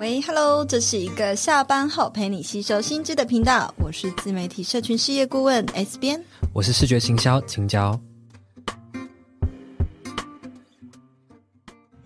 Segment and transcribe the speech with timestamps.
[0.00, 6.18] 喂，Hello，这是一个下班后陪你吸收新知的频道，我是自媒体社群事业顾问 S 编，
[6.54, 8.00] 我是视觉行销青椒，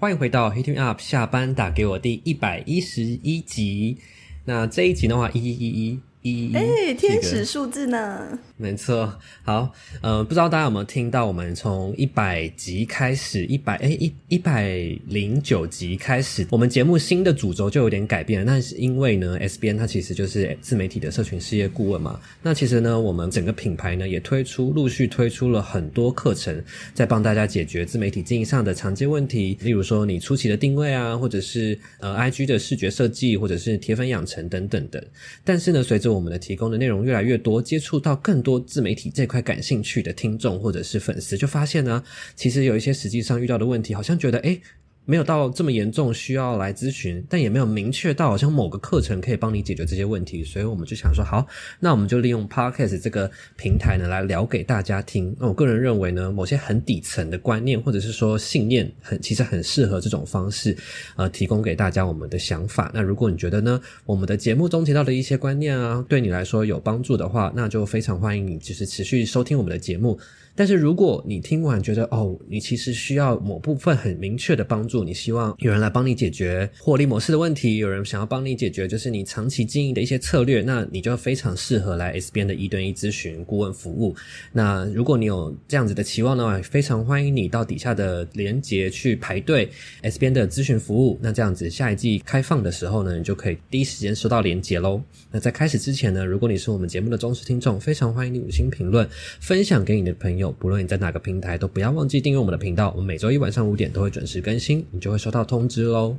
[0.01, 3.97] 欢迎回到 Hitting Up 下班打给我第一百一十一集，
[4.45, 6.53] 那这一集的话，一一一一。
[6.53, 8.37] 哎、欸，天使数字呢？
[8.57, 9.13] 没错，
[9.43, 14.71] 好，呃，不知道大家有没有听到，我们从一百集开始，一百哎一一百
[15.09, 18.53] 零九集开始，我们节目新的主轴就有点改变了。
[18.53, 22.21] 那是因为呢，SBN 它其实就是自媒体的社群事业顾问嘛。
[22.43, 26.63] 那其实呢，我们整个品牌呢也推出陆续推出了很多课程，
[26.95, 35.05] 在帮大家解决自媒体经营上的常见问题，例如说你初期的定位啊，或者是呃 IG 的视觉设计，或者是铁粉养成等等的。
[35.43, 42.05] 但是呢，随着我们的提供的内容越来越多，接触到更多自媒体这块感兴趣的听众或者是粉丝，就发现呢，
[42.37, 44.61] 其实有一些实际上遇到的问题，好像觉得诶
[45.05, 51.47] 没有到这么严重，需要来咨询，但也没有明确到好像某个课程可以帮你解决这些问题，所以我们就想说，好，
[51.79, 55.37] 那我们就利用 Podcast 这个平台呢，来聊给大家听。
[55.39, 60.77] 那我个人认为呢，某些很底层的观念或者是说信念，很其实很适合这种方式，
[61.17, 62.91] 呃，提供给大家我们的想法。
[62.95, 70.19] 那如果你觉得呢，我们的节目中提到的一些观念啊，对你来说有帮助的话，那就非常欢迎你，就是持续收听我们的节目。
[70.57, 84.15] 但是如果你听完觉得哦，你其实需要某部分很明确的帮助，你希望有人来帮你解决获利模式的问题，有人想要帮你解决就是你长期经营的一些策略，那你就非常适合来 S 编的一对一咨询顾问服务。
[84.53, 89.69] 那如果你有这样子的期望的话，非常欢迎你到底下的连结去排队
[90.03, 91.19] S 编的咨询服务。
[91.21, 95.03] 那这样子下一季开放的时候呢，你就可以第一时间收到连结喽。
[95.33, 99.09] 那在开始之前呢，如果你是我们节目的忠实听众，非常欢迎你五星评论
[99.41, 100.44] 分享给你的朋友。
[100.53, 102.91] 不论你在哪个平台，都不要忘记订阅我们的频道。
[102.93, 106.17] 我们每周一晚上五点都会准时更新，你就会收到通知喽。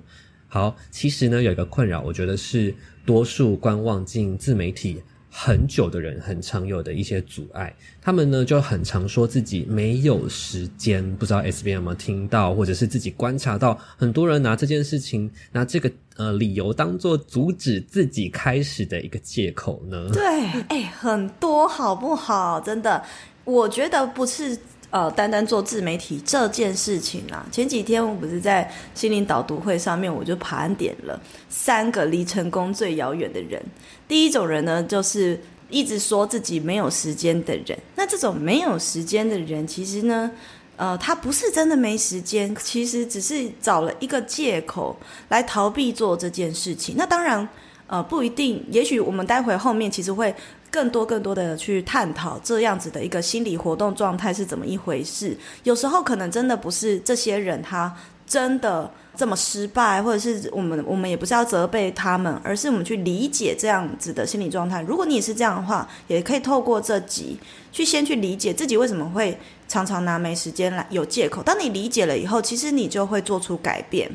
[0.48, 2.74] 好，其实呢，有一个困扰，我觉得是
[3.06, 7.76] 多数观望进自媒体很久的人很常有的一些阻碍。
[8.02, 20.10] 他们呢就很常说自己没有时间，不知道 S B 有没有听到，或者是自己观察到很多人拿这件事情，拿这个呃理由当做阻止自己开始的一个借口呢？
[20.14, 20.24] 对，
[20.70, 22.62] 哎，很多好不好？
[22.62, 23.04] 真的。
[23.46, 24.58] 我觉得不是
[24.92, 27.46] 呃，单单做自媒体这件事情啊。
[27.52, 31.20] 前几天我不是在心灵导读会上面，我就盘点了
[31.50, 33.62] 三个离成功最遥远的人。
[34.08, 35.38] 第一种人呢，就是
[35.70, 37.78] 一直说自己没有时间的人。
[37.96, 40.32] 那这种没有时间的人，其实呢，
[40.78, 44.96] 呃，他不是真的没时间，其实只是找了一个借口
[45.28, 46.96] 来逃避做这件事情。
[46.98, 47.46] 那当然，
[47.88, 48.66] 呃，不一定。
[48.72, 50.34] 也许我们待会后面其实会。
[50.76, 55.38] 更多更多的去探讨这样子的一个心理活动状态是怎么一回事。
[55.64, 57.96] 有时候可能真的不是这些人他
[58.28, 64.82] 真的这么失败，或者是我们我们也不是要责备他们，而是我们去理解这样子的心理状态。
[64.82, 67.40] 如果你也是这样的话，也可以透过这集
[67.72, 69.38] 去先去理解自己为什么会
[69.70, 71.42] 常常拿没时间来有借口。
[71.42, 74.12] 当你理解了以后，其实你就会做出改变。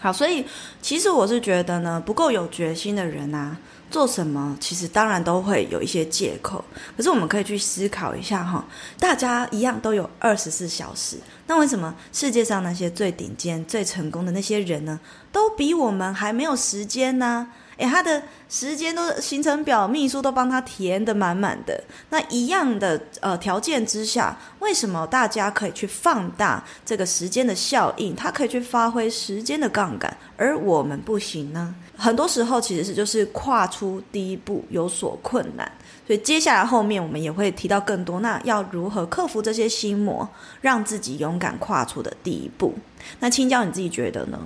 [0.00, 0.44] 好，所以
[0.82, 3.56] 其实我是觉得呢，不够有决心的人啊。
[3.90, 6.64] 做什么，其实当然都会有一些借口，
[6.96, 8.64] 可是我们可以去思考一下哈，
[8.98, 11.16] 大家一样都有二十四小时，
[11.46, 15.00] 那为什么世界上那些最顶尖、最成功的那些人呢，
[15.32, 17.48] 都比我们还没有时间呢？
[17.78, 21.82] 诶，他的时间都行程表，秘书都帮他填得满满的。
[22.10, 28.14] 那一样的呃条件之下，为什么大家可以去放大这个时间的效应？
[28.16, 31.74] 他可以去发挥时间的杠杆，而我们不行呢？
[31.96, 35.70] 很多时候其实是就是跨出第一步有所困难。
[36.06, 38.18] 所以接下来后面我们也会提到更多。
[38.20, 40.28] 那要如何克服这些心魔，
[40.60, 42.74] 让自己勇敢跨出的第一步？
[43.20, 44.38] 那青椒你自己觉得呢？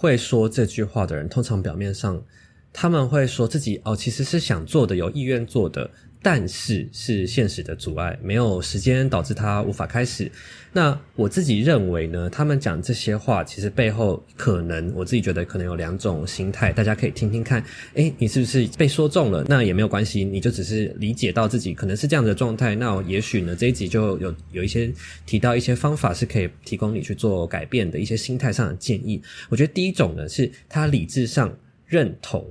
[0.00, 2.24] 会说这句话的人，通常表面上
[2.72, 5.90] 他们会说自己哦，其实是想做的，有意愿做的，
[6.22, 10.30] 但是是现实的阻碍，没有时间导致他无法开始。
[10.72, 17.64] 那我自己认为呢，他们讲这些话，其实背后可能我自己觉得可能有两种心态，大家可以听听看。
[17.94, 19.44] 诶，你是不是被说中了？
[19.48, 22.74] 那也没有关系，你就只是理解到自己可能是这样的状态。
[22.74, 24.92] 那也许呢，这一集就有有一些
[25.24, 29.20] 提到一些方法是可以提供你去做改变的一些心态上的建议。
[29.48, 31.50] 我觉得第一种呢，是他理智上
[31.86, 32.46] 认同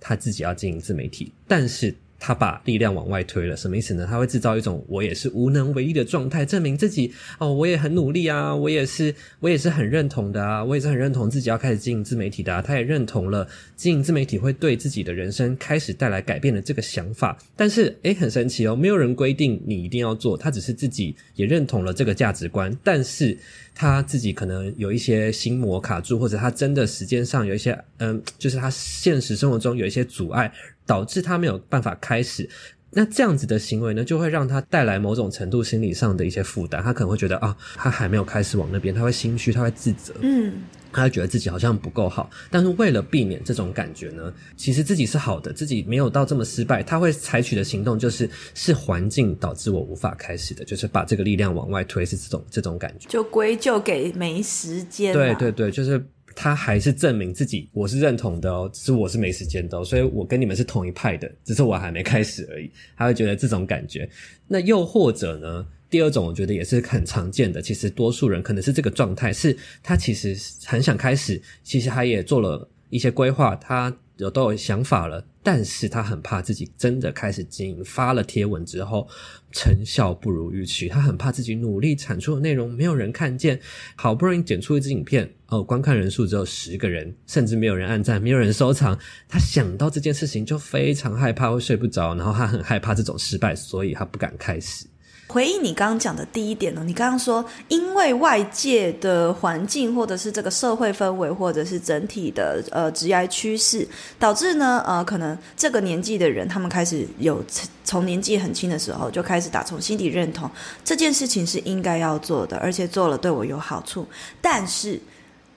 [0.00, 1.94] 他自己要经营自媒体，但是。
[2.24, 4.06] 他把力量往外推了，什么意思呢？
[4.08, 12.62] 他会制造一种我也是无能为力的状态，证明自己哦，我也很努力啊，我也是，我也是很认同的啊，我也是很认同自己要开始经营自媒体的。
[12.62, 17.36] 他也认同了经营自媒体会对自己的人生开始带来改变的这个想法。
[17.56, 23.36] 但是，诶，很神奇哦，没有人规定你一定要做，他只是自己也认同了这个价值观，但是
[23.74, 30.52] 他自己可能有一些心魔卡住，或者他真的时间上有一些，嗯，就是他现实生活中有一些阻碍。
[30.86, 32.48] 导致他没有办法开始，
[32.90, 36.82] 那这样子的行为呢，就会让他带来某种程度心理上的一些负担。
[36.82, 40.52] 他可能会觉得啊，他还没有开始往那边，他会心虚，他会自责，嗯，
[40.92, 42.28] 他会觉得自己好像不够好。
[42.50, 46.82] 但是为了避免这种感觉呢，其实自己是好的，自己没有到这么失败。
[46.82, 55.14] 他会采取的行动就是，是环境导致我无法开始的，就是把这个力量往外推，是这种这种感觉，就归咎给没时间。
[55.14, 56.04] 对对对，就是。
[56.34, 62.70] 他还是证明自己，我是认同的哦，只是我是没时间的哦，所以我跟你们是同一派的，只是我还没开始而已。
[62.96, 64.08] 他会觉得这种感觉。
[64.48, 65.66] 那又或者呢？
[65.90, 70.34] 第二种我觉得也是很常见的，其实多数人可能是这个状态，是他其实
[70.64, 75.24] 很想开始，其实他也做了一些规划，他有都有想法了。
[75.44, 79.08] 但是他很怕自己真的开始经营，发了贴文之后
[79.50, 83.58] 成效不如预期，他很怕自己努力产出的内容没有人看见，
[83.96, 88.96] 好不容易剪出一支影片，哦，观看人数只有十个人，甚至没有人按赞，没有人收藏，
[89.28, 94.86] 他想到这件事情就非常害怕，会睡不着，然后他很害怕这种失败，所以他不敢开始。
[95.32, 103.88] 回应你刚刚讲的第一点呢，你刚刚说，因为外界的环境，或者是这个社会氛围，或者是整体的呃职业趋势，
[104.18, 107.42] 导致呢呃可能这个年纪的人，他们开始有
[107.82, 110.50] 从年纪很轻的时候就开始打从心底认同
[110.84, 114.06] 这件事情是应该要做的，而且做了对我有好处。
[114.42, 115.00] 但是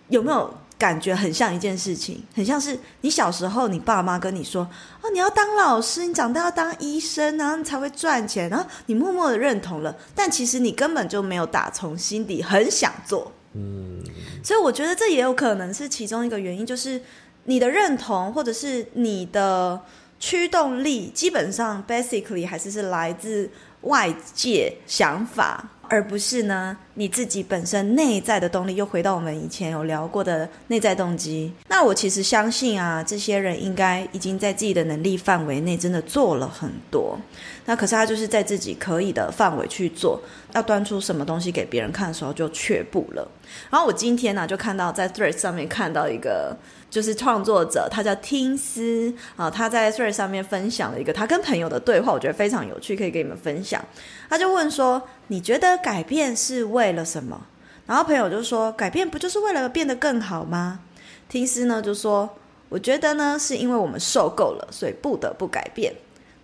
[0.07, 0.49] 有没有？
[0.77, 4.67] 感觉很像一件事情，很像是你小时候，你爸妈跟你说
[5.01, 13.31] ：“哦，你要当老师，你长大要当医生，然后你才会赚钱。”然后你默默的认同了，但其实你根本就没有打从心底很想做。
[13.53, 14.03] 嗯，
[14.43, 17.01] 所以我觉得这也有可能是其中一个原因，就是
[17.45, 19.79] 你的认同或者是你的
[20.19, 23.49] 驱动力，基本上 basically 还是是来自
[23.81, 25.69] 外界想法。
[25.89, 31.51] 而不是呢，你自己本身内在的动力，又回到我们以前有聊过的内在动机。
[31.67, 37.19] 那我其实相信啊，这些人应该已经在自己的能力范围内真的做了很多。
[37.65, 40.21] 那可是他就是在自己可以的范围去做，
[40.53, 43.27] 要端出什么东西给别人看的时候就却步了。
[43.69, 46.55] 然后我今天呢、就看到在 Thread 上面看到一个。
[46.95, 53.83] 就是创作者，他叫听思啊，他在 Stray 上面分享了一个他跟朋友的对话，我觉得非常有趣，可以给你们分享。
[54.29, 57.47] 他就问说：“你觉得改变是为了什么？”
[57.85, 60.79] 然后朋友就说：“改变不就是为了变得更好吗？”
[61.27, 62.29] 听思呢就说
[62.69, 65.93] ：“我觉得呢，是因为我们受够了，所以不得不改变。”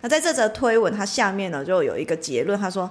[0.02, 2.90] 那在这则推文，他下面呢就有一个结论，他说：“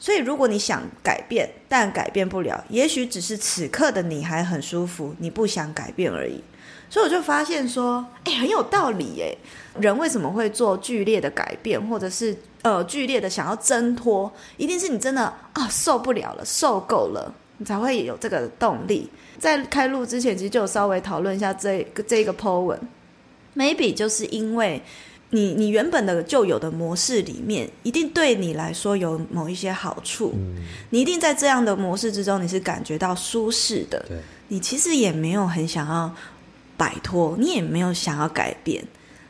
[0.00, 6.42] 所以如果你想改变，但改变不了，也许只是此刻的你还很舒服，你不想改变而已。”
[6.92, 9.34] 所以我就发现说，哎，很有道理耶。
[9.80, 14.30] 人为什么会做剧烈的改变，或者是呃剧烈的想要挣脱？
[14.58, 15.22] 一定是你真的
[15.54, 19.08] 啊受不了了，受够了，你才会有这个动力。
[19.38, 22.78] 在开录之前，其实就有稍微讨论一下这个这个 po 文。
[23.56, 24.82] Maybe 就是因为
[25.30, 30.34] 你你原本的旧有的模式里面，一定对你来说有某一些好处。
[30.36, 30.56] 嗯。
[30.90, 34.04] 你一定在这样的模式之中，你是感觉到舒适的。
[34.06, 34.18] 对。
[34.48, 36.14] 你其实也没有很想要。
[36.82, 38.84] 摆脱，你也没有想要改变。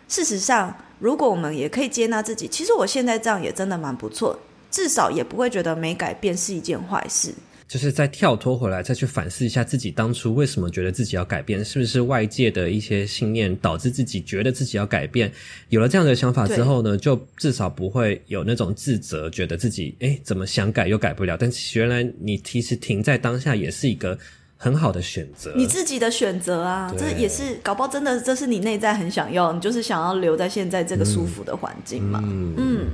[0.09, 4.39] 事实上，如果我们也可以接纳自己，其实我现在这样也真的蛮不错，
[4.71, 7.35] 至少也不会觉得没改变是一件坏事。
[7.69, 15.31] 就是再跳脱回来，再去反思一下自己当初为什么觉得自己要改变，是不是外界的一些信念导致自己觉得自己要改变？
[15.69, 21.37] 有了这样的想法之后呢，就至少不会有那种自责，觉得自己诶怎么想改又改不了。
[21.39, 24.19] 但原来你其实停在当下也是一个。
[24.63, 32.23] 很好的选择，你自己的选择啊，这也是搞不好真的，这是你内在很想要，你就是想要留在现在这个舒服的环境嘛。
[32.23, 32.87] 嗯，嗯，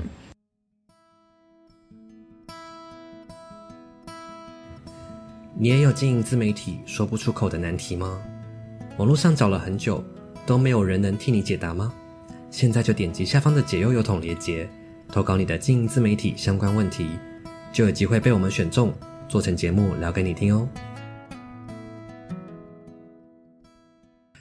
[5.59, 8.19] 你也有经营自媒体说不出口的难题吗？
[8.97, 10.03] 网络上找了很久，
[10.47, 11.93] 都没有人能替你解答吗？
[12.51, 14.67] 现在就点击下方的解忧邮筒连结，
[15.13, 17.11] 投稿你的经营自媒体相关问题，
[17.71, 18.91] 就有机会被我们选中，
[19.29, 20.67] 做成节目聊给你听哦。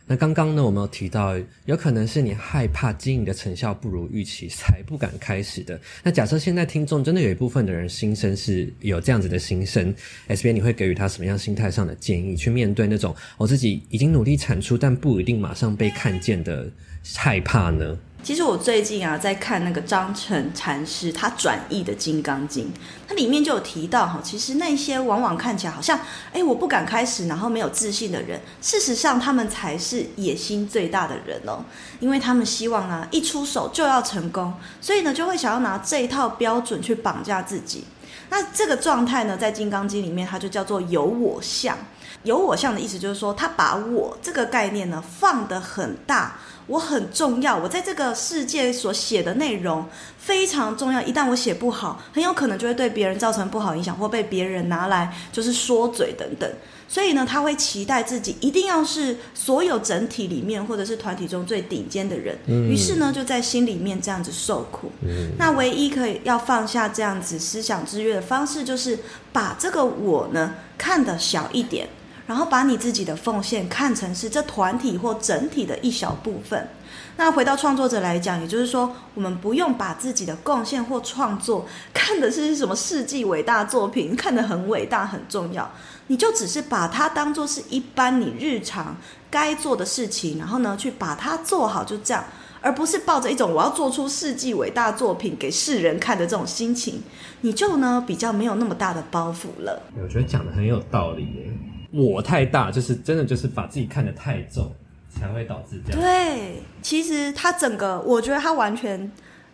[0.09, 5.77] 那刚刚呢，我们有提到，有可能是你害怕经营的成效不如预期，才不敢开始的。
[6.01, 9.93] 那假设现在听众真的有一部分的人心声是有这样子的心声
[10.27, 16.71] ，S B，你会给予他什么样心态上的建议，去面对那种我自己已经努力产出，但不一定马上被看见的
[17.15, 17.97] 害怕呢？
[18.27, 22.65] 其实我最近啊在看那个张澄禅师他转译的《金刚经》，
[23.07, 25.97] 它里面就有提到哈，其实那些往往看起来好像
[26.33, 31.63] 哎我不敢开始，然后没有自信的人，事实上他们才是野心最大的人哦，
[32.01, 37.85] 因为他们希望呢一出手就要成功，所以呢就会想要拿这一套标准去绑架自己。
[38.29, 41.77] 那这个状态呢，在《金刚经》里面，它就叫做有我相。
[42.23, 46.35] 有我相的意思就是说，他把我这个概念呢放得很大。
[46.67, 49.85] 我很重要，我在这个世界所写的内容
[50.17, 51.01] 非常重要。
[51.01, 56.49] 一旦我写不好，很有可能就会对别人造成不好影响，或被别人拿来就是说嘴等等。
[56.89, 62.37] 所以呢，他会期待自己一定要是所有整体里面或者是团体中最顶尖的人。
[62.47, 64.91] 于是呢，就在心里面这样子受苦。
[65.37, 68.99] 那唯一可以要放下这样子思想制约的方式，就是
[69.33, 71.87] 把这个我呢看得小一点。
[72.27, 76.67] 然后把你自己的奉献看成是这团体或整体的一小部分。
[77.15, 85.67] 那回到创作者来讲，也就是说，我们不用把自己的贡献或创作看的是什么世纪伟大作品，看得很伟大很重要。
[86.05, 88.95] 你就只是把它当做是一般你日常
[89.31, 92.23] 该做的事情，然后呢，去把它做好，就这样，
[92.61, 97.01] 而不是抱着一种我要做出世纪伟大作品给世人看的这种心情，
[97.41, 99.81] 你就呢比较没有那么大的包袱了。
[99.99, 101.51] 我觉得讲得很有道理耶。
[101.91, 104.71] 我太大，就是真的就是把自己看得太重，
[105.09, 106.01] 才会导致这样。
[106.01, 109.11] 对，其实他整个，我觉得他完全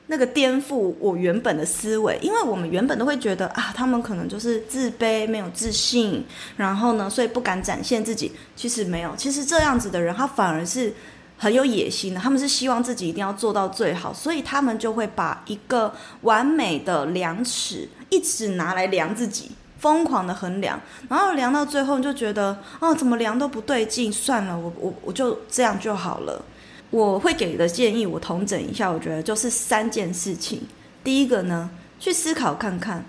[0.08, 6.25] 那个颠覆我原本的思维，因为我们原本都会觉得啊，他们可能就是自卑、没有自信，
[6.58, 8.32] 然后呢，所以不敢展现自己。
[8.56, 10.94] 其实没有，其实这样子的人，他反而是
[11.38, 12.20] 很有野心的。
[12.20, 19.52] 他们是希望自己一定要做到最好，所以他们就会把一个完美的量尺一直拿来量自己。
[19.84, 26.42] 疯狂的衡量，然后量到最后就觉得啊，怎么量都不对劲，算了，我我我就这样就好了。
[26.90, 30.62] 我会给的建议，我统整一下，我觉得就是三件事情。
[31.04, 33.04] 第一个呢，去思考看看，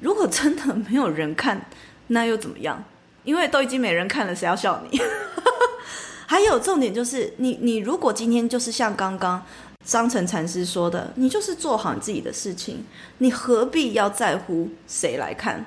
[0.00, 1.66] 如果真的没有人看，
[2.06, 2.84] 那又怎么样？
[3.24, 5.00] 因为都已经没人看了，谁要笑你？
[6.28, 9.42] 还有重点就是，你你如果今天就是像刚刚
[9.84, 12.84] 张澄禅师说的，你就是做好你自己的事情，
[13.18, 15.66] 你何必要在乎谁来看？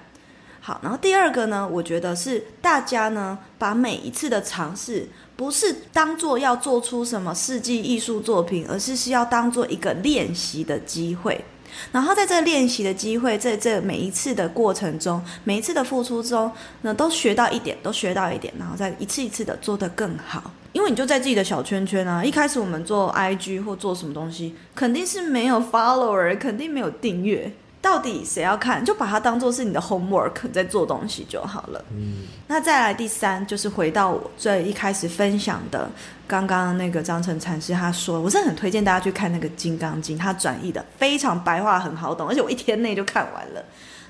[0.66, 11.40] 好，然后第二个呢，我觉得是大家呢，把每一次的尝试，不是当做要做出什么世纪艺术作品，而是是要当做一个练习的机会。
[11.92, 20.52] 然后在这练习的机会，在这每一次的过程中，每一次的付出中，那都学到一点，都学到一点，然后再一次一次的做得更好。
[20.74, 27.54] 因为你就在自己的小圈圈啊，一开始我们做 IG 或做什么东西，肯定是没有 follower，肯定没有订阅。
[27.86, 31.86] 到底谁要看，就把它当做是你的 homework 在做东西就好了。
[31.92, 35.88] 嗯，那再来第三，就是回到我最一开始分享的，
[36.26, 43.64] 刚刚那个张成禅师他说，我真的很推荐大家去看那个《金刚经》，他转译的非常白话，很好懂，而且我一天内就看完了。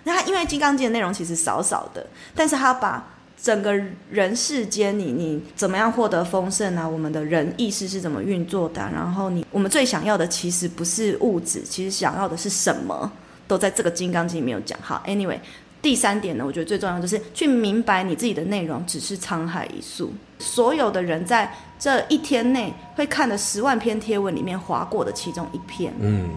[0.05, 3.05] 那他因为《金刚经》的内容其实少少的，但是他把
[3.38, 3.77] 整个
[4.10, 13.12] 人世间你你怎么样获得丰盛啊，我们的人意识是怎么运作的，然后你我们最想要的其实不是物质，其实想要的是什么？
[13.48, 14.78] 都在这个《金刚经》里面有讲。
[14.82, 15.40] 好，Anyway，
[15.82, 20.12] 第三点呢，我觉得最重要就是去明白你自己的内容只是沧海一粟。
[20.40, 25.94] 所有的人在这一天内会看的十万篇贴文里面划过的其中一篇。
[26.00, 26.30] 嗯，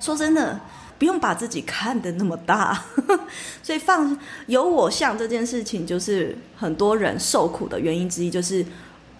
[0.00, 0.58] 说真的，
[0.98, 2.82] 不用把自己看得那么大。
[3.62, 8.64] 所以放有我相这件事情，就是很多人受苦的原因之一，就是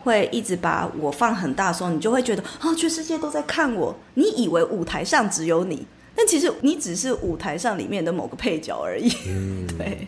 [0.02, 5.86] 会一直把我放很大的时候，你就会觉得啊，全世界都在看我，你以为舞台上只有你。
[6.18, 9.08] 但其实你只是舞台上里面的某个配角而已。
[9.28, 9.98] 嗯， 对，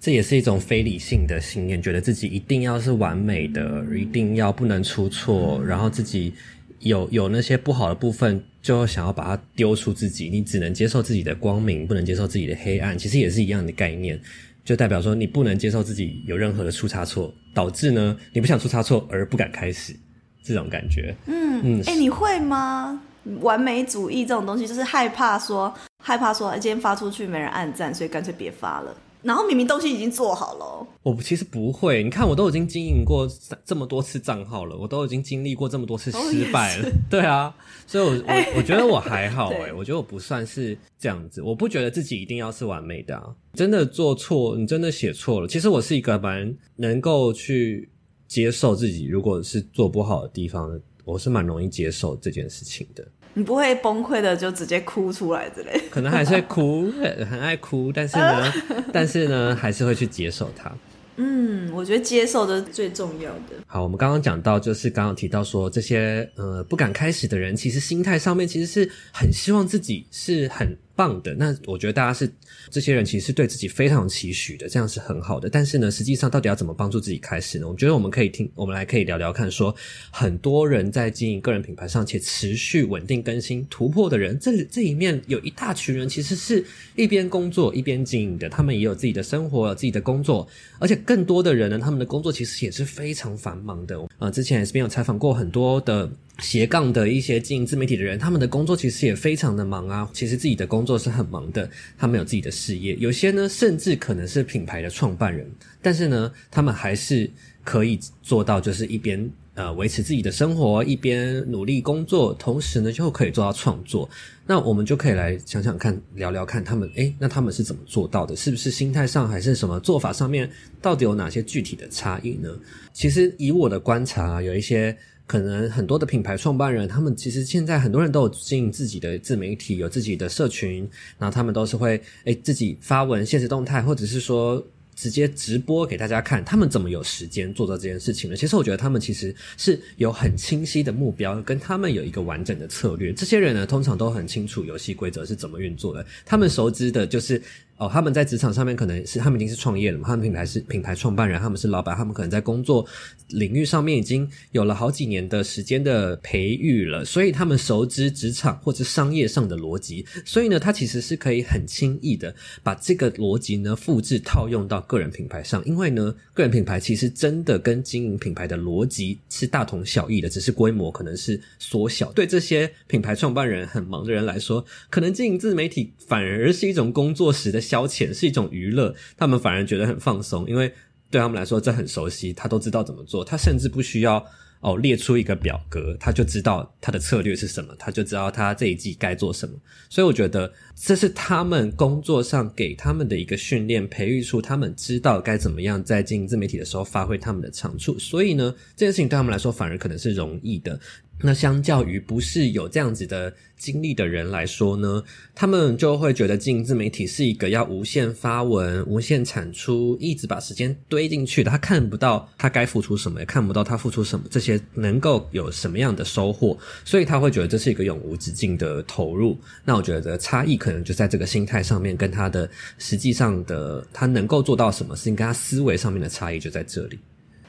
[0.00, 6.32] 这也是一种非理性的信念，觉得自己一定要是完美的，一定要不能出错，然后自己
[6.78, 10.30] 有有那些不好的部分，就想要把它丢出自己。
[10.30, 12.96] 你只能接受自己的光明，不能接受自己的黑暗。
[12.96, 14.18] 其实也是一样的概念，
[14.64, 19.94] 就代表说你不能接受自己有任何的出差错，导致呢你不想出差错而不敢开始
[20.42, 21.14] 这种感觉。
[21.26, 23.02] 嗯嗯，哎、欸，你会吗？
[23.40, 28.94] 完美主义这种东西，就是害怕说，害怕说，今天发出去没人按赞，所以干脆别发了。
[29.22, 32.02] 然后明明东西已经做好了，我其实不会。
[32.02, 33.24] 你看，我都已经经营过
[33.64, 36.90] 这么多次账号了，我都已经经历过这么多次失败了。
[37.08, 37.54] 对啊，
[37.86, 41.40] 所以我，我我 我觉得我还好哎、欸，我觉得我不算是这样子。
[41.40, 43.32] 我不觉得自己一定要是完美的啊。
[43.54, 45.46] 真的做错，你真的写错了。
[45.46, 47.88] 其实我是一个蛮能够去
[48.26, 50.80] 接受自己，如果是做不好的地方的。
[51.04, 56.90] 我是蛮容易接受这件事情的，你不会崩溃的就直接哭出来之类，可能还是会哭，
[57.28, 58.52] 很爱哭，但是呢，
[58.92, 60.72] 但是呢，还是会去接受它。
[61.16, 63.56] 嗯，我觉得接受的是最重要的。
[63.66, 71.34] 好，我们刚刚讲到，就是刚刚提到说，这些呃不敢开始的人，其实心态上面其实是很希望自己是很棒的。
[71.34, 72.32] 那我觉得大家是
[72.70, 75.50] 这些人，其实是对自己非常期许的，这样是很好的。
[75.50, 77.68] 但是呢，实际上到底要怎么帮助自己开始呢？
[77.68, 79.74] 我觉得我们可以听，我们来可以聊聊看说，
[80.10, 86.64] 很多人在经营个人品牌上且持续稳定更新突破的人，这这里面有一大群人，其实是
[86.96, 90.98] 一边工作一边经营的，他们也有自己的生活，有自己的工作，而且。
[91.04, 94.00] 更多的人呢，他们的工作其实也是非常繁忙的。
[94.18, 96.08] 呃，之前 S 编有采访过很多的
[96.42, 100.10] 斜杠的一些经营自媒体的人，他们的工作其实也非常的忙啊。
[100.12, 107.30] 其实自己的工作是很忙的，他们有自己的事业，有些呢甚至可能是品牌的创办人，但是呢，他们还是
[107.64, 109.30] 可以做到，就是一边。
[109.54, 114.08] 呃，维持自己的生活，一边努力工作，同时呢，就可以做到创作。
[114.46, 118.34] 那我们就可以来想想看，聊聊看他们，诶，那他们是怎么做到的？
[118.34, 122.48] 是不是心态上，还是什么做法上面，到底有哪些具体的差异呢？
[122.94, 124.96] 其实以我的观察，有一些
[125.26, 130.88] 可能很多的品牌创办人，他们其实现在很多人都有经营自己的自媒体，有自己的社群，
[131.18, 134.64] 然后他们都是会诶自己发文、现实动态，或者是说。
[134.94, 138.36] 直接直播给大家看，他们怎么有时间做到这件事情呢？
[138.36, 143.10] 其实我觉得他们其实是有很清晰的目标，跟他们有一个完整的策略。
[143.10, 147.40] 这些人呢，通常都很清楚游戏规则是怎么运作的，他们熟知的就是。
[147.78, 152.86] 哦，他们在职场上面可能是他们已经是创业了嘛，他们品牌是品牌创办人，他们是老板，他们可能在工作
[153.30, 172.12] 领域上面已经有了好几年的时间的培育了，所以他们熟知职场或者商业上的逻辑，所以呢，他其实是可以很轻易的把这个逻辑呢复制套用到个人品牌上，因为呢，个人品牌其实真的跟经营品牌的逻辑是大同小异的，只是规模可能是缩小。
[172.12, 177.60] 对这些品牌创办人很忙的人来说，可能经营自媒体反而是一种工作时的。
[177.62, 180.70] 消遣是一种娱乐，他们反而觉得很放松，因为
[181.10, 184.22] 对他们来说这很熟悉，他都知道怎么做，他甚至不需要
[184.60, 189.54] 哦列出一个表格，他就知道他的策略是什么，他就知道他这一季该做什么。
[189.90, 197.98] 所以我觉得这是他们工作上给他们的一个训练，培育出他们知道该怎么样在经营自媒体的时候发挥他们的长处。
[197.98, 200.78] 所以呢，这件事情对他们来说反而可能是容易的。
[201.22, 205.02] 那相较于不是有这样子的经历的人来说呢，
[205.34, 211.50] 他们就会觉得经营自媒体是一个要无限发文、无限产出，一直把时间堆进去的。
[211.50, 219.38] 他看不到他该付出什么，也看不到他付出什么，这些能够有什么样的收获，所以他会觉得这是一个永无止境的投入。
[219.64, 226.98] 那我觉得差异可能就在这个心态上面，跟他的实际上的他能够做到什么事情，跟他思维上面的差异就在这里。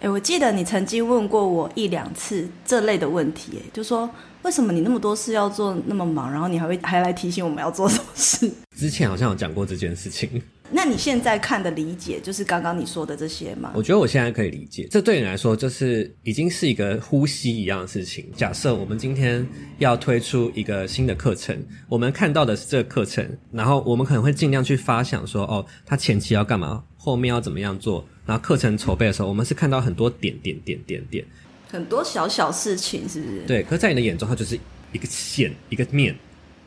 [0.04, 4.10] 哎，我记得你曾经问过我一两次这类的问题，哎，就说
[4.42, 8.52] 为什么你那么多事要做那么忙，然后你还会还来提醒我们要做什么事？
[8.76, 10.42] 之前好像有讲过这件事情。
[10.76, 13.72] 那你现在看的理解就是刚刚你说的这些吗？
[13.76, 18.30] 我觉得我现在可以理解，这对你来说就是已经是一个呼吸一样的事情。
[18.36, 28.08] 假设我们今天要推出一个新的课程，我们看到的是这个课程，然后我们可能会尽量去发想说，哦，它前期要干嘛，后面要怎么样做。
[28.26, 31.26] 然后课程筹备的时候，我们是看到很多点点点点点，
[31.70, 33.42] 很多小小事情，是不是？
[33.46, 34.58] 对，可是在你的眼中，它就是
[34.94, 36.16] 一个线，一个面，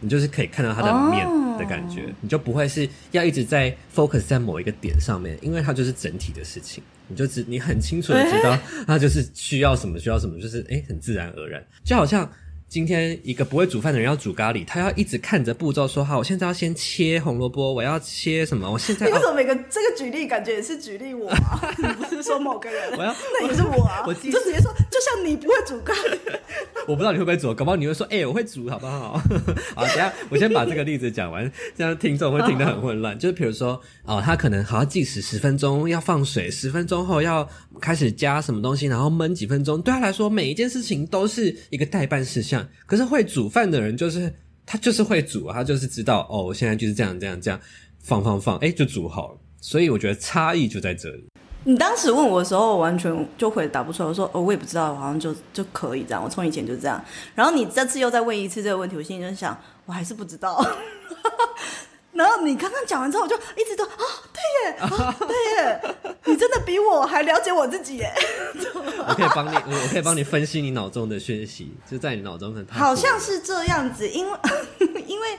[0.01, 2.11] 你就是可以看到它的面的感觉，oh.
[2.21, 12.31] 你就不会是要一直在 focus 在某一个点上面，因为它就是整体的事情，你就只你很清楚的知道它就是需要什么，需要什么，就是诶很自然而然，就好像。
[12.69, 18.71] 今天一个不会煮饭的人要煮咖喱，他要一直看着步骤说：“好，我现在要先切红萝卜，我要切什么？
[18.71, 21.75] 我现在……”你为什么每个这个举例感觉也是举例 我啊？
[21.79, 22.91] 你不是说某个人？
[22.99, 24.03] 我要那也是我啊！
[24.07, 26.19] 就直接说，就像你不会煮咖喱，
[26.89, 29.13] 我不知道你会不会煮，搞不好你会说：“哎、欸，我会煮，好不好？”
[29.77, 33.17] 好，等下我先把这个例子讲完，这样听众会听得很混乱。
[33.17, 37.49] 就是比如说，哦，他可能好像计时十分钟要放水，十分钟后要
[37.81, 39.81] 开始加什么东西，然后焖几分钟。
[39.81, 42.56] 对他来说，每一件事情都是一个待办事项。
[42.87, 44.33] 可是会煮饭的人，就是
[44.65, 47.61] 他就是会煮，他就是知道哦，我现在就是这样这样这样
[47.99, 49.39] 放放放，哎，就煮好了。
[49.61, 51.25] 所以我觉得差异就在这里。
[51.65, 54.09] 你当时问我的时候，我完全就回答不出来。
[54.09, 56.23] 我说哦，我也不知道，好像就就可以这样。
[56.23, 57.05] 我从以前就这样。
[57.35, 60.65] 然后你这次又再问一次这个问题，我心里就想，我还是不知道。
[62.17, 63.91] 然后你刚刚讲完之后，我就一直都啊，
[64.33, 65.81] 对耶，啊，对耶，
[66.25, 68.13] 你真的比我还了解我自己耶。
[69.09, 72.67] 我可以帮你，我可以帮你分析你脑中的讯息，就在你脑中很。
[72.69, 74.39] 好像是这样子，因为
[75.07, 75.39] 因为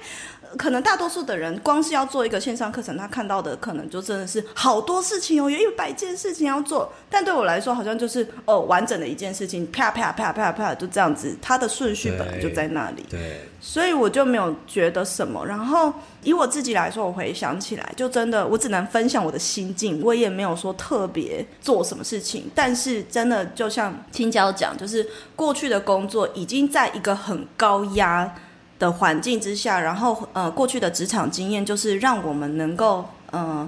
[0.57, 6.91] 可能大多数的人光是要做一个线上课程，他看到的可能就真的是好多事情哦，有一百件事情要做。
[7.09, 13.03] 但对我来说，好像就是哦，完整的一件事情，啪啪啪啪啪，就这样子，它的顺序本来就在那里。
[13.09, 15.45] 对，对，所以我就没有觉得什么。
[15.45, 22.49] 然后以我自己来说，我回想起来，就真的我只能分享我的心境，我也没有说特别做什么事情。
[22.53, 25.05] 但是真的就像青椒讲，就是
[25.35, 28.33] 过去的工作已经在一个很高压
[28.79, 33.67] 的环境之下，然后呃，过去的职场经验就是让我们能够呃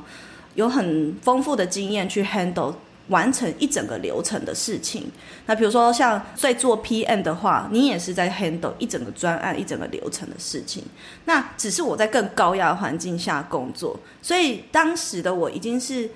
[0.56, 2.74] 有很丰富的经验去 handle
[3.08, 5.12] 完成一整个流程的事情。
[5.48, 10.84] 那比如说像在做 PM 的话，你也是在 handle 一整个专案、一整个流程的事情。
[11.26, 16.08] 那只是我在更高压环境下工作，所以当时的我已经是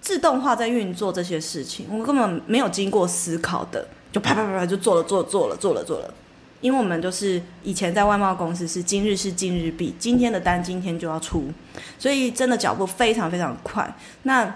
[0.00, 6.14] 自动化在运作这些事情，我根本没有经过思考的，就啪啪啪啪就做了，做了，做了，做了，做了。
[6.60, 11.52] 因为我们就是以前在外贸公司是今日事今日毕，今天的单今天就要出，
[12.00, 13.94] 所以真的脚步非常非常快。
[14.24, 14.52] 那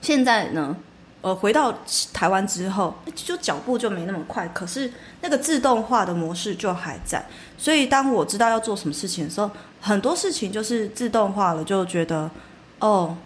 [0.00, 0.76] 现在呢，
[1.22, 1.74] 呃，回到
[2.12, 7.26] 台湾之后，就脚步就没那么快，可是那个自动化的模式就还在。
[7.58, 12.30] 所以当我知道要做什么事情的时候，很多事情就是自动化了，就觉得
[12.78, 13.16] 哦，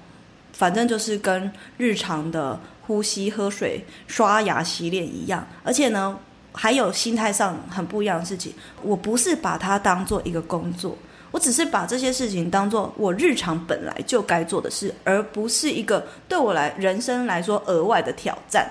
[0.55, 6.19] 反正就是跟日常的呼吸、喝水、刷牙、洗脸一样，而且呢。
[6.53, 10.97] 还有心态上很不一样的事情，我不是把它当做一个工作，
[11.31, 18.69] 我只是把这些事情当做我日常本来就该做的事，而不是一个对我来人生来说额外的挑战。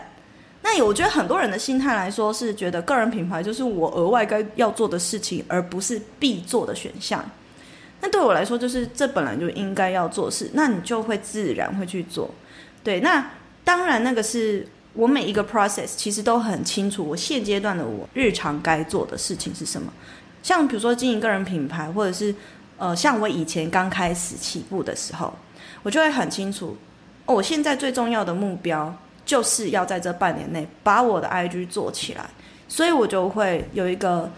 [0.61, 7.23] 那我觉得很多人的心态来说是觉得个人品牌就是我额外该要做的事情，而不是必做的选项。
[8.01, 12.29] 那对我来说就是这本来就应该要做事，那你就会自然会去做。
[12.83, 13.31] 对，那
[13.63, 14.67] 当然那个是。
[14.93, 19.91] 我每一个 process 其实都很清楚，我现阶段的我日常该做的事情是什么。
[20.41, 22.33] 像比如说经营个人品牌，或者是
[22.77, 25.33] 呃，像我以前刚开始起步的时候，
[25.83, 26.75] 我就会很清楚，
[27.25, 28.93] 哦，我现在最重要的目标
[29.25, 32.29] 就是要在这半年内把我的 IG 做起来，
[32.67, 34.29] 所以我就会有一个。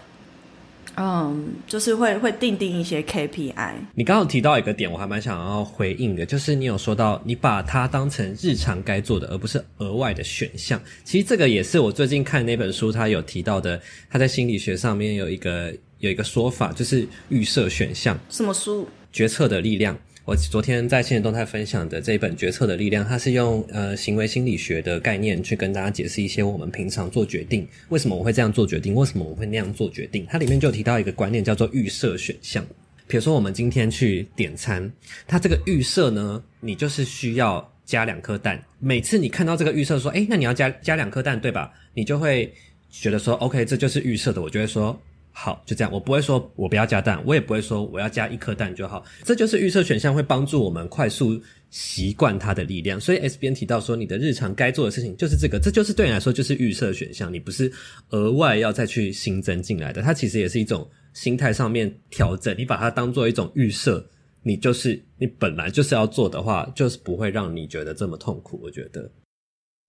[0.95, 3.73] 嗯，就是会会定定一些 KPI。
[3.93, 10.81] 你刚刚提到一个点，我还蛮想要回应的，就是你有说到你把它当成日常该做的，而不是额外的选项。
[11.03, 13.81] 其实这个也是我最近看那本书，他有提到的。
[14.09, 18.19] 他在心理学上面有一个有一个说法，就是预设选项。
[18.29, 18.87] 什么书？
[19.11, 19.97] 决策的力量。
[20.23, 30.23] 我昨天在现实动态分享的这一本《决策的力量》，它是用呃行为心理学的概念去跟大家解释一些我们平常做决定，为什么我会这样做决定，为什么我会那样做决定。
[30.29, 32.63] 它里面就提到一个观念，叫做预设选项。
[33.07, 34.89] 比如说我们今天去点餐，
[35.25, 38.63] 它这个预设呢，你就是需要加两颗蛋。
[38.77, 41.73] 每次你看到这个预设说，诶，那你要加加两颗蛋，对吧？
[41.95, 42.53] 你就会
[42.91, 44.39] 觉得说，OK，这就是预设的。
[44.39, 45.01] 我就会说。
[45.33, 49.03] 好，就这样，我不会说我不要加蛋，我也不会说我要加一颗蛋就好。
[49.23, 52.99] 这就是预设选项会帮助我们快速习惯它的力量。
[52.99, 57.71] 所以 S 编提到说，你的日常该做的事情就是这个，这就是对你来说就是预设选项，你不是
[58.09, 60.01] 额外要再去新增进来的。
[60.01, 64.05] 它其实也是一种心态上面调整，你把它当做一种预设，
[64.43, 68.59] 你就是你本来就是要做的话，就是不会让你觉得这么痛苦。
[68.61, 69.09] 我觉得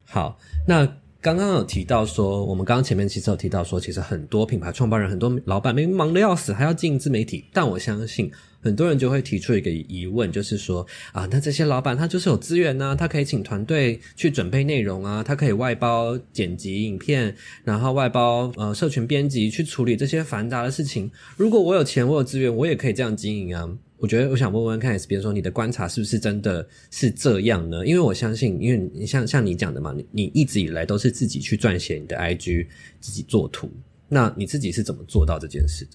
[0.07, 0.89] 好，那。
[1.23, 7.45] 刚刚有提到说，我们刚刚前面其实有提到说，其实很多品牌创办人、很多老板明明忙得要死，还要经营自媒体。
[7.53, 8.29] 但我相信
[8.61, 17.33] 很多人就会提出一个疑问，就是说啊，那这些老板他就是有资源啊，他可以请团队去准备内容啊，他可以外包剪辑影片，
[17.63, 21.09] 然后外包呃社群编辑去处理这些繁杂的事情。
[21.37, 23.71] 如果我有钱，我有资源，我也可以这样经营啊。
[24.03, 27.87] 我觉得我想问问看 S 编说，你的观察是不是真的是这样呢？
[27.87, 32.67] 因为我相信，因为你像像你讲的嘛，你你一直以来都是自己去撰写你的 IG，
[32.99, 33.71] 自己做图，
[34.09, 35.91] 那你自己是怎么做到这件事的？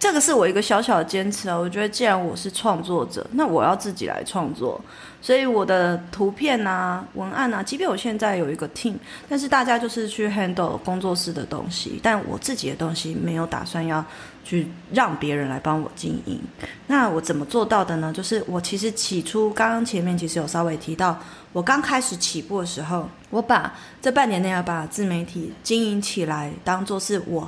[0.00, 1.54] 这个是我一个小小的坚持啊！
[1.54, 4.80] 我觉得既然我是创作者，那我要自己来创作，
[5.20, 8.94] 所以我的图片啊、文案啊，即便我现在有一个 team，
[9.28, 14.02] 但是大家就是去 handle 工作室的东西，但我自己的东西没有打算要
[14.42, 16.40] 去让别人来帮我经营。
[16.86, 18.10] 那我怎么做到的呢？
[18.10, 21.20] 就是我其实起初刚刚前面其实有稍微提到，
[21.52, 27.46] 我刚开始起步的时候，我把这半年内要把自媒体经营起来当做是我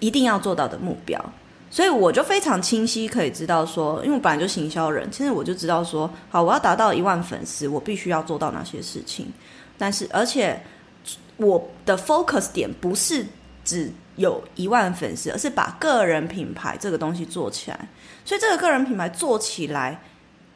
[0.00, 1.24] 一定要做到的目标。
[1.72, 9.32] 所以我就非常清晰可以知道说，因为我本来就行销人，其实我就知道说，好，我要达到一万粉丝，我必须要做到哪些事情。
[9.78, 10.62] 但是，而且
[11.38, 13.24] 我的 focus 点不是
[13.64, 17.88] 只有一万粉丝，而是把个人品牌这个东西做起来。
[18.22, 19.98] 所以，这个个人品牌做起来，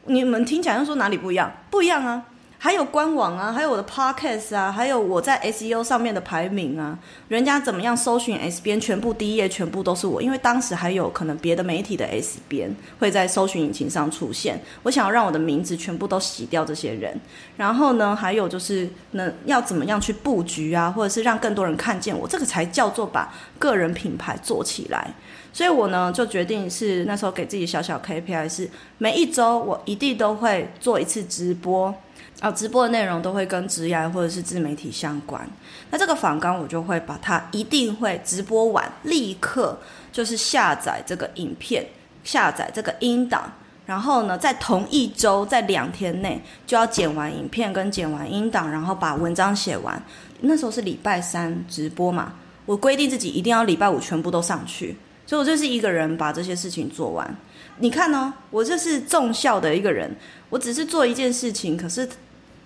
[0.05, 1.51] 你们听起来就说哪里不一样？
[1.71, 2.27] 不一样啊！
[2.67, 6.99] 还有官网啊，还有我的 podcast 啊，还有我在 SEO 上面的排名啊，
[7.29, 17.17] 人家怎么样搜寻 S 边，全部第一页全部都是我，因为当时还有可能别的媒体的 S 边会在搜寻引擎上出现，我想要让我的名字全部都洗掉这些人，
[17.57, 25.15] 然后呢，还有就是能，要怎么样去布局啊，或者是让更多人看见我，这个才叫做把个人品牌做起来。
[25.53, 31.95] 所以我呢就决定是那时候给自己小小 KPI 是每一周我一定都会做一次直播，
[32.41, 35.49] 啊，直播的内容都会跟职涯或者是自媒体相关。
[35.91, 39.79] 那这个访纲我就会把它一定会直播完，立刻
[40.13, 41.87] 就是下载这个影片，
[42.25, 43.51] 下载这个音档，
[43.87, 50.01] 然后呢在同一周在两天内就要剪完影片跟剪完音档，然后把文章写完。
[50.41, 52.35] 那时候是礼拜三直播嘛，
[52.67, 54.95] 我规定自己一定要礼拜五全部都上去。
[55.27, 57.35] 所以，我就是一个人把这些事情做完。
[57.79, 60.15] 你看呢、我这是重效的一个人。
[60.49, 62.09] 我只是做一件事情，可是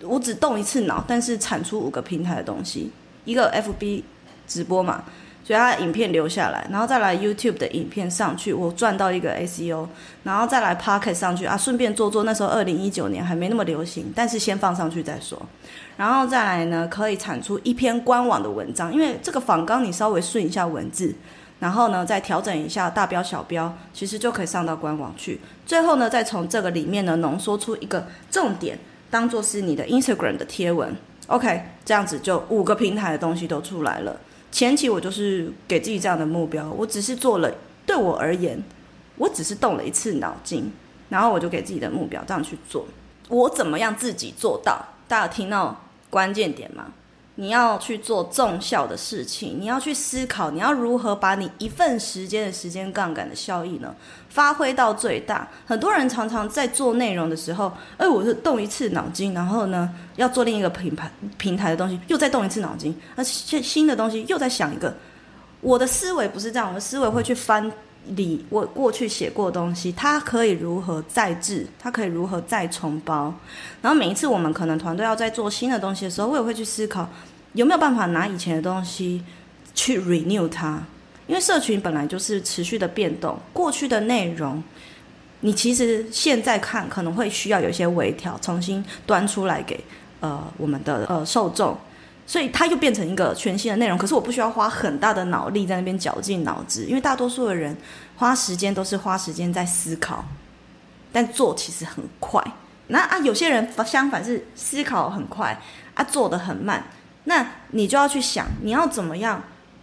[0.02, 2.90] 我只动一次脑，但是产出五个平台的东西。
[3.24, 4.02] 一个 FB
[4.46, 5.04] 直播嘛，
[5.44, 9.86] 所以它影片留下来，然后再来 YouTube 的影片上去，我赚到一个 SEO，
[10.24, 12.24] 然后再来 Pocket 上去啊，顺便做做。
[12.24, 15.40] 那时候二零一九年还没那么流行，但是先放上去再说。
[15.96, 21.14] 然后再来呢，可以产出一篇官网的文章，因为这个仿纲你稍微顺一下文字。
[21.60, 25.38] 然后呢，再调整一下大标小标，其实就可以上到官网去。
[25.66, 28.78] 最后呢，再从这个里面呢，浓缩出一个重点，
[29.10, 30.96] 当做是你的 Instagram 的贴文。
[31.26, 34.18] OK，这样子就五个平台的东西都出来了。
[34.50, 37.52] 前期我就是给自己这样的目标，我只是做了，
[37.86, 38.62] 对我而言，
[39.16, 40.72] 我只是动了一次脑筋，
[41.08, 42.86] 然后我就给自己的目标这样去做。
[43.28, 44.84] 我怎么样自己做到？
[45.06, 46.92] 大家有听到关键点吗？
[47.40, 53.94] 你要去做重效的事情，你要去思考，你要如何把你一份时间的时间杠杆的效益呢，
[54.28, 55.48] 发挥到最大。
[55.64, 64.94] 很多人常常在做内容的时候，哎，我是动一次脑筋，然后呢，要做另一个品牌平台的东西，又再动一次脑筋，而且新的东西又在想一个。
[65.62, 67.72] 我的思维不是这样，我的思维会去翻。
[68.16, 71.66] 理我过去写过的东西，它可以如何再制？
[71.78, 73.32] 它可以如何再重包？
[73.82, 77.06] 然后每一次我们可能团队要在做新的东西的时候，我也会去思考
[77.52, 79.22] 有没有办法拿以前的东西
[79.74, 80.82] 去 renew 它。
[81.26, 84.60] 因为社群本来就是持续的变动，过去的内容
[85.40, 89.78] 你其实现在看可能会需要有一些微调，重新端出来给
[90.18, 91.78] 呃我们的呃受众。
[92.26, 97.76] 所以它又变成一个全新的内容，可是我不需要花很大的脑力在那边绞尽脑汁，因为大多数的人
[98.16, 100.24] 花时间都是花时间在思考，
[101.12, 102.40] 但做其实很快。
[102.88, 105.60] 那啊，有些人相反是思考很快
[105.94, 106.84] 啊，做得很慢。
[107.30, 109.40] 那你就要去想，你要怎么样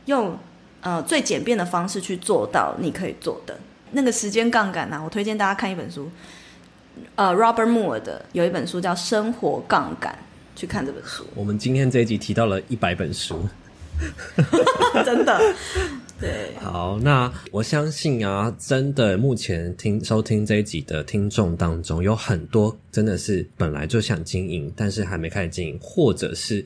[0.08, 0.38] 用
[0.82, 3.58] 呃最简便的方式去做到你可以做的
[3.92, 5.02] 那个时间杠杆呢？
[5.02, 6.12] 我推荐大家看一本书，
[7.16, 10.12] 呃，Robert Moore 的有一本书叫《生活杠杆》。
[10.60, 11.24] 去看这本书。
[11.38, 13.48] 我们今天这一集提到了一百本书，
[15.06, 15.40] 真的。
[16.20, 26.66] 对，好，那我相信啊，真的，目前听收听这一集的听众当中，有很多真的是本来就想经营，但是还没开始经营，或者是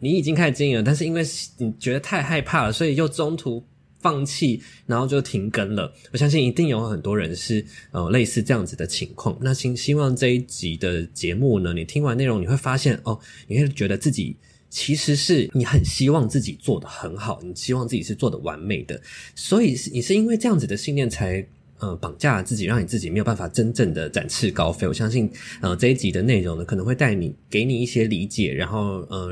[0.00, 1.22] 你已经开始经营了，但是因为
[1.58, 3.64] 你觉得太害怕了，所以又中途。
[4.00, 5.92] 放弃，然后就停更了。
[6.12, 9.36] 我相信一定有很多人是呃类似这样子的情况。
[9.40, 14.36] 那希希望这一集的节目呢，你听完内容，你会发现哦，你会觉得自己
[14.70, 19.02] 其实是你很希望自己做得很好，你希望自己是做得完美的。
[19.34, 21.44] 所以你是因为这样子的信念才
[21.78, 24.86] 呃绑架自己，让你自己没有办法真正的展翅高飞。
[24.86, 29.28] 我相信呃这一集的内容呢，可能会带你给你一些理解，然后呃，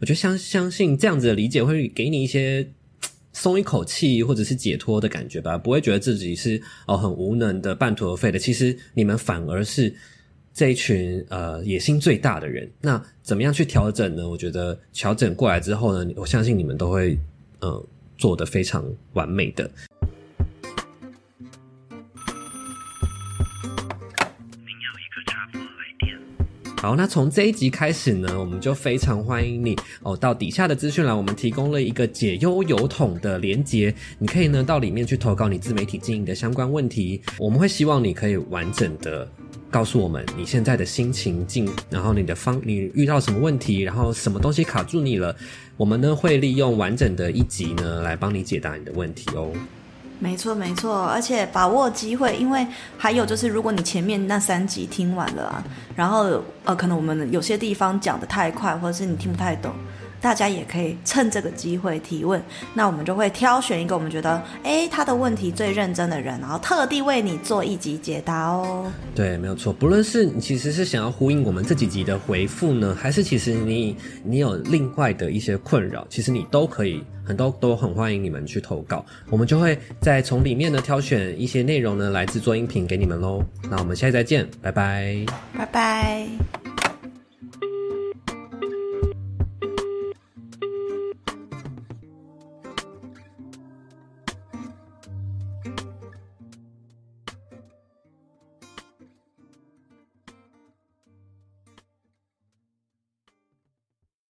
[0.00, 2.68] 我觉得相相信这样子的理解会给你一些。
[3.32, 8.36] 松一口气，或者是解脱的感觉吧，不会觉得自己是哦很无能的、半途而废的。
[8.36, 9.94] 其实你们反而是
[10.52, 12.68] 这一群呃野心最大的人。
[12.80, 14.28] 那怎么样去调整呢？
[14.28, 17.16] 我觉得调整过来之后呢，我相信你们都会
[17.60, 17.86] 呃
[18.18, 19.70] 做得非常完美的。
[26.80, 39.30] 好，那从这一集开始呢，我们就非常欢迎你哦，到底下的资讯栏，我们提供了一个解忧邮筒的连接，你可以呢到里面去投稿你自媒体经营的相关问题，我们会希望你可以完整的
[39.70, 45.36] 告诉我们你现在的心情境，然后你的方，你遇到什么问题，然后什么东西卡住你了，
[45.76, 49.52] 我们呢会利用完整的一集呢来帮你解答你的问题哦。
[50.22, 52.66] 没错，没错，而且把握机会，因为
[52.98, 55.64] 还有就是，如果你前面那三集听完了啊，
[55.96, 59.72] 然后呃，可能我们有些地方讲的太快，或者是你听不太懂，
[60.20, 62.42] 大家也可以趁这个机会提问，
[62.74, 68.90] 那我们就会挑选一个我们觉得，哎，他的问题最认真的人，然后特地为你做一集解答哦。
[69.14, 69.72] 对，没有错。
[69.72, 83.42] 不论是你其实是想要呼应我们这几集的回复呢，还是其实你你有另外的一些困扰，其实你都可以，很多都很欢迎你们去投稿，我们就会再从里面呢挑选一些内容呢来制作音频给你们喽。
[83.70, 85.24] 那我们下期再见，拜拜，
[85.56, 86.89] 拜拜。